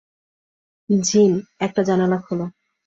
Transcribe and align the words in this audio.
জিন, 0.89 1.31
একটা 1.59 1.81
জানালা 1.83 2.17
খোলো। 2.17 2.45